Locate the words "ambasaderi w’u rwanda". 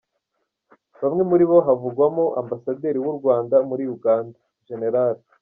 2.41-3.55